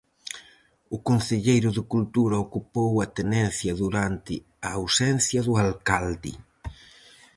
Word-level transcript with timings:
O 0.95 0.97
concelleiro 1.09 1.69
de 1.77 1.83
cultura 1.93 2.43
ocupou 2.45 2.91
a 3.05 3.07
tenencia 3.19 3.71
durante 3.83 4.33
a 4.67 4.69
ausencia 4.79 5.39
do 5.47 5.53
alcalde. 5.65 6.33